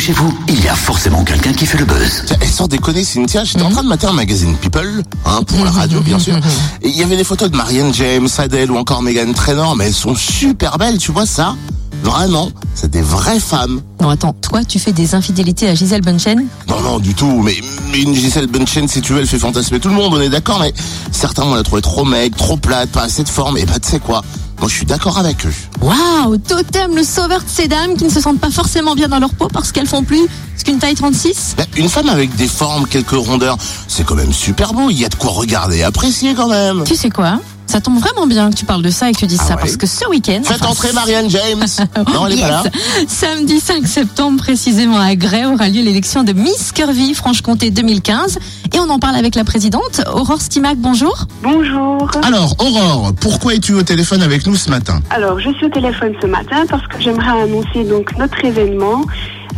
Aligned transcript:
chez 0.00 0.12
vous, 0.14 0.34
il 0.48 0.64
y 0.64 0.68
a 0.68 0.74
forcément 0.74 1.22
quelqu'un 1.24 1.52
qui 1.52 1.66
fait 1.66 1.76
le 1.76 1.84
buzz. 1.84 2.24
Tiens, 2.26 2.36
Sans 2.50 2.66
déconner, 2.66 3.04
Cynthia, 3.04 3.44
j'étais 3.44 3.62
en 3.62 3.70
train 3.70 3.82
de 3.82 3.88
mater 3.88 4.06
un 4.06 4.14
magazine 4.14 4.56
People, 4.56 5.02
hein, 5.26 5.42
pour 5.46 5.62
la 5.62 5.70
radio, 5.70 6.00
bien 6.00 6.18
sûr. 6.18 6.36
Et 6.82 6.88
il 6.88 6.96
y 6.96 7.02
avait 7.02 7.18
des 7.18 7.24
photos 7.24 7.50
de 7.50 7.56
Marianne 7.56 7.92
James, 7.92 8.28
Adele 8.38 8.70
ou 8.70 8.78
encore 8.78 9.02
Megan 9.02 9.34
Trainor, 9.34 9.76
mais 9.76 9.86
elles 9.86 9.94
sont 9.94 10.14
super 10.14 10.78
belles, 10.78 10.96
tu 10.96 11.12
vois 11.12 11.26
ça? 11.26 11.54
Vraiment, 12.02 12.50
c'est 12.74 12.90
des 12.90 13.02
vraies 13.02 13.40
femmes. 13.40 13.82
Non, 14.00 14.08
attends, 14.08 14.32
toi, 14.32 14.64
tu 14.64 14.78
fais 14.78 14.92
des 14.92 15.14
infidélités 15.14 15.68
à 15.68 15.74
Gisèle 15.74 16.00
Bunchen 16.00 16.46
Non, 16.66 16.80
non, 16.80 16.98
du 16.98 17.12
tout. 17.14 17.42
Mais, 17.42 17.56
mais 17.92 18.00
une 18.00 18.14
Gisèle 18.14 18.46
Bunchen, 18.46 18.88
si 18.88 19.02
tu 19.02 19.12
veux, 19.12 19.20
elle 19.20 19.26
fait 19.26 19.38
fantasmer 19.38 19.80
tout 19.80 19.90
le 19.90 19.94
monde, 19.94 20.14
on 20.14 20.20
est 20.20 20.30
d'accord, 20.30 20.60
mais 20.60 20.72
certains 21.12 21.42
on 21.42 21.54
l'a 21.54 21.62
trouvé 21.62 21.82
trop 21.82 22.06
maigre, 22.06 22.34
trop 22.38 22.56
plate, 22.56 22.88
pas 22.88 23.02
assez 23.02 23.22
de 23.22 23.28
forme, 23.28 23.58
et 23.58 23.66
bah 23.66 23.74
tu 23.82 23.90
sais 23.90 24.00
quoi? 24.00 24.22
Moi 24.60 24.68
je 24.68 24.74
suis 24.74 24.86
d'accord 24.86 25.18
avec 25.18 25.46
eux. 25.46 25.52
Waouh, 25.80 26.36
totem, 26.36 26.94
le 26.94 27.02
sauveur 27.02 27.40
de 27.40 27.48
ces 27.48 27.66
dames 27.66 27.96
qui 27.96 28.04
ne 28.04 28.10
se 28.10 28.20
sentent 28.20 28.40
pas 28.40 28.50
forcément 28.50 28.94
bien 28.94 29.08
dans 29.08 29.18
leur 29.18 29.32
peau 29.34 29.48
parce 29.48 29.72
qu'elles 29.72 29.86
font 29.88 30.02
plus 30.04 30.26
qu'une 30.64 30.78
taille 30.78 30.94
36 30.94 31.54
Bah, 31.56 31.64
Une 31.76 31.88
femme 31.88 32.08
avec 32.10 32.36
des 32.36 32.46
formes, 32.46 32.86
quelques 32.86 33.10
rondeurs, 33.12 33.56
c'est 33.88 34.04
quand 34.04 34.14
même 34.14 34.32
super 34.32 34.74
beau, 34.74 34.90
il 34.90 34.98
y 35.00 35.04
a 35.04 35.08
de 35.08 35.14
quoi 35.14 35.30
regarder 35.30 35.82
apprécier 35.82 36.34
quand 36.34 36.48
même. 36.48 36.84
Tu 36.84 36.94
sais 36.94 37.08
quoi? 37.10 37.38
Ça 37.70 37.80
tombe 37.80 38.00
vraiment 38.00 38.26
bien 38.26 38.50
que 38.50 38.56
tu 38.56 38.64
parles 38.64 38.82
de 38.82 38.90
ça 38.90 39.08
et 39.08 39.12
que 39.12 39.18
tu 39.18 39.26
dises 39.26 39.38
Ah 39.42 39.46
ça 39.46 39.54
ouais 39.54 39.60
parce 39.60 39.76
que 39.76 39.86
ce 39.86 40.08
week-end. 40.08 40.40
Faites 40.42 40.60
enfin, 40.60 40.72
entrer 40.72 40.92
Marianne 40.92 41.30
James. 41.30 41.64
non, 42.12 42.26
elle 42.26 42.38
est 42.38 42.40
pas 42.40 42.48
là. 42.48 42.62
Samedi 43.06 43.60
5 43.60 43.86
septembre, 43.86 44.38
précisément 44.38 44.98
à 44.98 45.14
Grès, 45.14 45.46
aura 45.46 45.68
lieu 45.68 45.80
l'élection 45.82 46.24
de 46.24 46.32
Miss 46.32 46.72
Curvy 46.72 47.14
Franche-Comté 47.14 47.70
2015. 47.70 48.38
Et 48.74 48.80
on 48.80 48.90
en 48.90 48.98
parle 48.98 49.14
avec 49.14 49.36
la 49.36 49.44
présidente, 49.44 50.02
Aurore 50.12 50.40
Stimac. 50.40 50.78
Bonjour. 50.78 51.26
Bonjour. 51.42 52.10
Alors, 52.24 52.56
Aurore, 52.58 53.12
pourquoi 53.20 53.54
es-tu 53.54 53.74
au 53.74 53.82
téléphone 53.82 54.22
avec 54.22 54.46
nous 54.46 54.56
ce 54.56 54.68
matin? 54.68 55.00
Alors, 55.10 55.38
je 55.38 55.50
suis 55.52 55.66
au 55.66 55.70
téléphone 55.70 56.12
ce 56.20 56.26
matin 56.26 56.64
parce 56.68 56.86
que 56.88 57.00
j'aimerais 57.00 57.42
annoncer 57.42 57.84
donc 57.84 58.16
notre 58.18 58.44
événement 58.44 59.02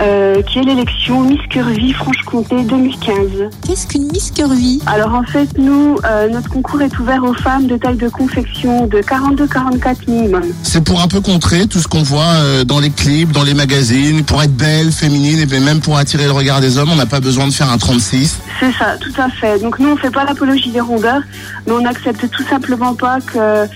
euh, 0.00 0.42
qui 0.42 0.58
est 0.58 0.62
l'élection 0.62 1.22
Miss 1.22 1.40
Curvy 1.50 1.92
Franche-Comté 1.92 2.62
2015. 2.62 3.50
Qu'est-ce 3.66 3.86
qu'une 3.86 4.06
Miss 4.12 4.30
Curvy? 4.30 4.80
Alors 4.86 5.14
en 5.14 5.24
fait, 5.24 5.58
nous, 5.58 5.96
euh, 6.04 6.28
notre 6.28 6.48
concours 6.48 6.82
est 6.82 6.98
ouvert 6.98 7.22
aux 7.24 7.34
femmes 7.34 7.66
de 7.66 7.76
taille 7.76 7.96
de 7.96 8.08
confection 8.08 8.86
de 8.86 8.98
42-44 8.98 10.08
minimum. 10.08 10.42
C'est 10.62 10.84
pour 10.84 11.00
un 11.00 11.08
peu 11.08 11.20
contrer 11.20 11.66
tout 11.66 11.78
ce 11.78 11.88
qu'on 11.88 12.02
voit 12.02 12.22
euh, 12.22 12.64
dans 12.64 12.80
les 12.80 12.90
clips, 12.90 13.32
dans 13.32 13.42
les 13.42 13.54
magazines, 13.54 14.24
pour 14.24 14.42
être 14.42 14.54
belle, 14.54 14.92
féminine, 14.92 15.40
et 15.40 15.60
même 15.60 15.80
pour 15.80 15.96
attirer 15.96 16.24
le 16.24 16.32
regard 16.32 16.60
des 16.60 16.78
hommes, 16.78 16.90
on 16.92 16.96
n'a 16.96 17.06
pas 17.06 17.20
besoin 17.20 17.46
de 17.46 17.52
faire 17.52 17.70
un 17.70 17.78
36. 17.78 18.38
C'est 18.60 18.72
ça, 18.72 18.96
tout 19.00 19.20
à 19.20 19.28
fait. 19.28 19.58
Donc 19.60 19.78
nous, 19.78 19.90
on 19.90 19.96
fait 19.96 20.10
pas 20.10 20.24
l'apologie 20.24 20.70
des 20.70 20.80
rondeurs, 20.80 21.22
mais 21.66 21.72
on 21.72 21.80
n'accepte 21.80 22.30
tout 22.30 22.44
simplement 22.44 22.94
pas 22.94 23.20
que 23.20 23.38
euh, 23.38 23.66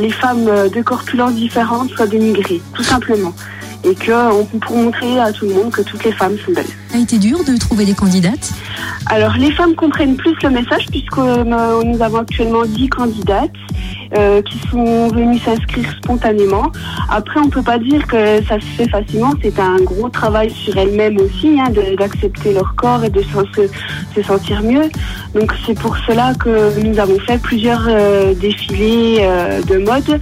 les 0.00 0.10
femmes 0.10 0.44
de 0.44 0.82
corpulence 0.82 1.34
différentes 1.34 1.90
soient 1.90 2.06
dénigrées, 2.06 2.62
tout 2.74 2.84
simplement. 2.84 3.32
Et 3.84 3.94
que 3.94 4.32
on, 4.32 4.44
pour 4.44 4.76
montrer 4.76 5.18
à 5.18 5.32
tout 5.32 5.46
le 5.46 5.54
monde 5.54 5.72
que 5.72 5.82
toutes 5.82 6.04
les 6.04 6.12
femmes 6.12 6.36
sont 6.44 6.52
belles. 6.52 6.64
Ça 6.88 6.98
a 6.98 7.00
été 7.00 7.18
dur 7.18 7.38
de 7.44 7.56
trouver 7.58 7.84
des 7.84 7.94
candidates? 7.94 8.52
Alors, 9.06 9.32
les 9.36 9.50
femmes 9.52 9.74
comprennent 9.74 10.16
plus 10.16 10.34
le 10.42 10.50
message 10.50 10.86
puisque 10.90 11.18
euh, 11.18 11.82
nous 11.82 12.02
avons 12.02 12.18
actuellement 12.18 12.64
10 12.64 12.88
candidates 12.88 13.50
euh, 14.14 14.42
qui 14.42 14.58
sont 14.70 15.08
venues 15.08 15.38
s'inscrire 15.38 15.90
spontanément. 16.02 16.70
Après, 17.08 17.40
on 17.40 17.48
peut 17.48 17.62
pas 17.62 17.78
dire 17.78 18.06
que 18.06 18.42
ça 18.44 18.60
se 18.60 18.66
fait 18.76 18.88
facilement. 18.88 19.32
C'est 19.42 19.58
un 19.58 19.76
gros 19.78 20.08
travail 20.08 20.50
sur 20.50 20.76
elles-mêmes 20.76 21.18
aussi, 21.18 21.58
hein, 21.60 21.72
d'accepter 21.98 22.52
leur 22.52 22.74
corps 22.74 23.04
et 23.04 23.10
de 23.10 23.20
se, 23.22 23.28
se- 23.28 23.68
se 24.14 24.22
sentir 24.22 24.62
mieux. 24.62 24.88
Donc, 25.34 25.52
c'est 25.66 25.78
pour 25.78 25.96
cela 26.06 26.32
que 26.38 26.78
nous 26.80 26.98
avons 26.98 27.18
fait 27.20 27.38
plusieurs 27.40 27.84
euh, 27.88 28.34
défilés 28.34 29.18
euh, 29.20 29.62
de 29.62 29.78
mode 29.78 30.20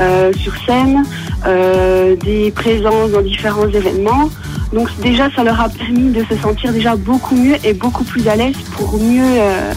euh, 0.00 0.32
sur 0.34 0.54
scène, 0.66 1.04
euh, 1.46 2.16
des 2.16 2.50
présences 2.52 3.10
dans 3.10 3.22
différents 3.22 3.68
événements. 3.68 4.30
Donc 4.72 4.88
déjà, 5.02 5.28
ça 5.36 5.44
leur 5.44 5.60
a 5.60 5.68
permis 5.68 6.12
de 6.12 6.24
se 6.24 6.34
sentir 6.40 6.72
déjà 6.72 6.96
beaucoup 6.96 7.34
mieux 7.36 7.56
et 7.62 7.74
beaucoup 7.74 8.04
plus 8.04 8.26
à 8.26 8.36
l'aise 8.36 8.56
pour 8.74 8.94
mieux 8.98 9.22
euh, 9.22 9.72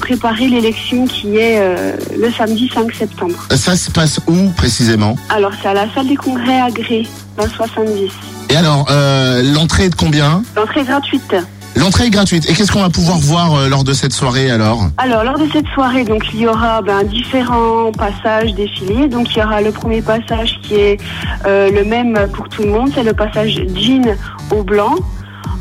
préparer 0.00 0.48
l'élection 0.48 1.06
qui 1.06 1.36
est 1.36 1.58
euh, 1.60 1.96
le 2.18 2.30
samedi 2.32 2.70
5 2.72 2.92
septembre. 2.92 3.34
Ça 3.50 3.76
se 3.76 3.90
passe 3.90 4.20
où 4.26 4.50
précisément 4.56 5.16
Alors 5.28 5.52
c'est 5.60 5.68
à 5.68 5.74
la 5.74 5.92
salle 5.92 6.08
des 6.08 6.16
congrès 6.16 6.60
à 6.60 6.70
Gré, 6.70 7.06
dans 7.36 7.44
le 7.44 7.50
70. 7.50 8.10
Et 8.50 8.56
alors, 8.56 8.86
euh, 8.90 9.42
l'entrée 9.54 9.84
est 9.84 9.90
de 9.90 9.94
combien 9.94 10.42
L'entrée 10.56 10.80
est 10.80 10.84
gratuite. 10.84 11.34
L'entrée 11.76 12.06
est 12.06 12.10
gratuite. 12.10 12.50
Et 12.50 12.54
qu'est-ce 12.54 12.72
qu'on 12.72 12.82
va 12.82 12.90
pouvoir 12.90 13.18
voir 13.18 13.54
euh, 13.54 13.68
lors 13.68 13.84
de 13.84 13.92
cette 13.92 14.12
soirée 14.12 14.50
alors 14.50 14.88
Alors 14.98 15.24
lors 15.24 15.38
de 15.38 15.46
cette 15.52 15.66
soirée, 15.68 16.04
donc 16.04 16.24
il 16.34 16.40
y 16.40 16.48
aura 16.48 16.82
ben, 16.82 17.04
différents 17.04 17.92
passages 17.92 18.54
défilés. 18.54 19.08
Donc 19.08 19.34
il 19.34 19.38
y 19.38 19.42
aura 19.42 19.60
le 19.60 19.70
premier 19.70 20.02
passage 20.02 20.58
qui 20.62 20.74
est 20.74 21.00
euh, 21.46 21.70
le 21.70 21.84
même 21.84 22.18
pour 22.32 22.48
tout 22.48 22.62
le 22.62 22.70
monde, 22.70 22.90
c'est 22.94 23.04
le 23.04 23.14
passage 23.14 23.62
jean 23.74 24.16
au 24.50 24.62
blanc. 24.62 24.96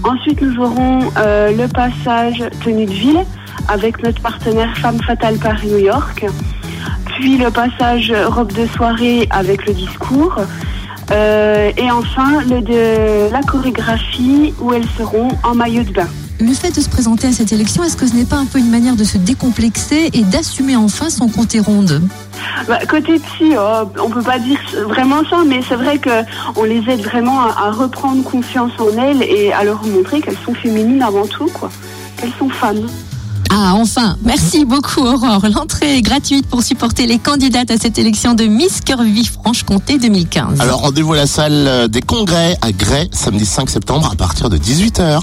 Ensuite 0.03 0.41
nous 0.41 0.59
aurons 0.63 0.99
euh, 1.17 1.51
le 1.51 1.67
passage 1.67 2.43
tenue 2.63 2.85
de 2.85 2.91
ville 2.91 3.25
avec 3.69 4.03
notre 4.03 4.21
partenaire 4.21 4.75
Femme 4.77 4.99
Fatale 5.01 5.37
Paris 5.37 5.67
New 5.67 5.77
York. 5.77 6.25
Puis 7.05 7.37
le 7.37 7.51
passage 7.51 8.13
robe 8.27 8.51
de 8.53 8.65
soirée 8.67 9.27
avec 9.29 9.65
le 9.65 9.73
discours. 9.73 10.35
Euh, 11.11 11.71
et 11.75 11.89
enfin 11.89 12.41
le 12.43 12.61
de 12.61 13.31
la 13.31 13.41
chorégraphie 13.41 14.53
où 14.59 14.73
elles 14.73 14.87
seront 14.97 15.29
en 15.43 15.55
maillot 15.55 15.83
de 15.83 15.91
bain. 15.91 16.07
Le 16.39 16.53
fait 16.53 16.73
de 16.73 16.79
se 16.79 16.87
présenter 16.87 17.27
à 17.27 17.31
cette 17.33 17.51
élection, 17.51 17.83
est-ce 17.83 17.97
que 17.97 18.07
ce 18.07 18.15
n'est 18.15 18.25
pas 18.25 18.37
un 18.37 18.45
peu 18.45 18.59
une 18.59 18.69
manière 18.69 18.95
de 18.95 19.03
se 19.03 19.17
décomplexer 19.17 20.09
et 20.13 20.21
d'assumer 20.21 20.77
enfin 20.77 21.09
son 21.09 21.27
comté 21.27 21.59
ronde? 21.59 22.01
Bah, 22.67 22.79
côté 22.87 23.19
psy, 23.19 23.55
oh, 23.57 23.89
on 24.01 24.09
peut 24.09 24.21
pas 24.21 24.39
dire 24.39 24.59
vraiment 24.87 25.21
ça, 25.29 25.37
mais 25.45 25.61
c'est 25.67 25.75
vrai 25.75 25.97
que 25.97 26.23
on 26.55 26.63
les 26.63 26.81
aide 26.87 27.01
vraiment 27.01 27.41
à, 27.41 27.67
à 27.67 27.71
reprendre 27.71 28.23
confiance 28.23 28.71
en 28.79 28.97
elles 28.97 29.21
et 29.23 29.51
à 29.51 29.65
leur 29.65 29.83
montrer 29.83 30.21
qu'elles 30.21 30.37
sont 30.45 30.53
féminines 30.53 31.01
avant 31.01 31.25
tout, 31.25 31.49
quoi. 31.53 31.69
Qu'elles 32.15 32.33
sont 32.39 32.49
femmes. 32.49 32.87
Ah, 33.49 33.73
enfin 33.75 34.15
Merci 34.23 34.63
beaucoup, 34.65 35.01
Aurore. 35.01 35.45
L'entrée 35.53 35.97
est 35.97 36.01
gratuite 36.01 36.45
pour 36.47 36.63
supporter 36.63 37.07
les 37.07 37.17
candidates 37.17 37.71
à 37.71 37.77
cette 37.77 37.97
élection 37.97 38.33
de 38.33 38.45
Miss 38.45 38.81
Curvy 38.81 39.25
Franche-Comté 39.25 39.97
2015. 39.97 40.61
Alors, 40.61 40.81
rendez-vous 40.81 41.13
à 41.13 41.17
la 41.17 41.27
salle 41.27 41.67
euh, 41.67 41.87
des 41.87 42.01
congrès 42.01 42.57
à 42.61 42.71
Grès, 42.71 43.09
samedi 43.11 43.45
5 43.45 43.69
septembre 43.69 44.09
à 44.11 44.15
partir 44.15 44.49
de 44.49 44.57
18h. 44.57 45.21